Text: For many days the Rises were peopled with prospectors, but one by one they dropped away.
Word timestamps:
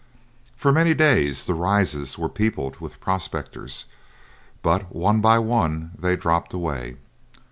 For 0.55 0.71
many 0.71 0.95
days 0.95 1.45
the 1.45 1.53
Rises 1.53 2.17
were 2.17 2.27
peopled 2.27 2.77
with 2.77 2.99
prospectors, 2.99 3.85
but 4.63 4.91
one 4.91 5.21
by 5.21 5.37
one 5.37 5.91
they 5.95 6.15
dropped 6.15 6.53
away. 6.55 6.95